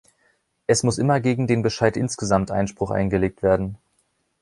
Es 0.65 0.81
muss 0.81 0.97
immer 0.97 1.19
gegen 1.19 1.45
den 1.45 1.61
Bescheid 1.61 1.95
insgesamt 1.95 2.49
Einspruch 2.49 2.89
eingelegt 2.89 3.43
werden. 3.43 3.77